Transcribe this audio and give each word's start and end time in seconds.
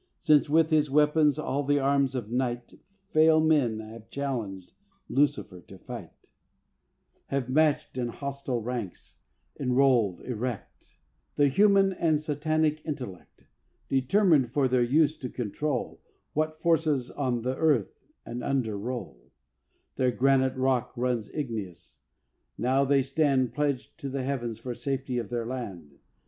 Since 0.19 0.49
with 0.49 0.71
his 0.71 0.89
weapons, 0.89 1.37
all 1.37 1.61
the 1.63 1.77
arms 1.77 2.15
of 2.15 2.31
Night, 2.31 2.73
Frail 3.11 3.39
men 3.39 3.79
have 3.81 4.09
challenged 4.09 4.71
Lucifer 5.07 5.61
to 5.61 5.77
fight, 5.77 6.31
Have 7.27 7.49
matched 7.51 7.99
in 7.99 8.07
hostile 8.07 8.63
ranks, 8.63 9.17
enrolled, 9.59 10.21
erect, 10.21 10.97
The 11.35 11.49
human 11.49 11.93
and 11.93 12.19
Satanic 12.19 12.83
intellect, 12.83 13.45
Determined 13.89 14.51
for 14.51 14.67
their 14.67 14.81
uses 14.81 15.19
to 15.19 15.29
control 15.29 16.01
What 16.33 16.59
forces 16.63 17.11
on 17.11 17.43
the 17.43 17.55
earth 17.55 17.99
and 18.25 18.43
under 18.43 18.79
roll, 18.79 19.31
Their 19.97 20.09
granite 20.11 20.55
rock 20.57 20.93
runs 20.97 21.29
igneous; 21.29 21.99
now 22.57 22.83
they 22.85 23.03
stand 23.03 23.53
Pledged 23.53 23.99
to 23.99 24.09
the 24.09 24.23
heavens 24.23 24.57
for 24.57 24.73
safety 24.73 25.19
of 25.19 25.29
their 25.29 25.45
land. 25.45 25.99